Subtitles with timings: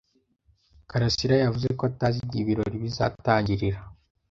[0.89, 3.79] karasira yavuze ko atazi igihe ibirori bizatangirira.